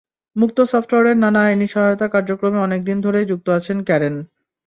মুক্ত 0.35 0.57
সফটওয়্যারের 0.71 1.17
নানা 1.17 1.41
আইনি 1.43 1.67
সহায়তা 1.67 2.07
কার্যক্রমে 2.15 2.59
অনেক 2.59 2.81
দিন 2.85 2.97
ধরেই 3.05 3.29
যুক্ত 3.31 3.47
আছেন 3.57 3.77
ক্যারেন। 3.83 4.15